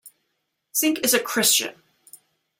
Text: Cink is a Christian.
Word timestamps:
Cink 0.73 1.05
is 1.05 1.13
a 1.13 1.19
Christian. 1.19 1.75